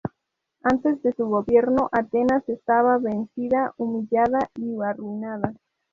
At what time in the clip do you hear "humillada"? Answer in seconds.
3.77-4.49